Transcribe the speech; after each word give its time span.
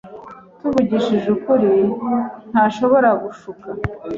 Tuvugishije 0.59 1.27
ukuri, 1.37 1.71
ntashobora 2.51 3.09
gushuka 3.23 3.67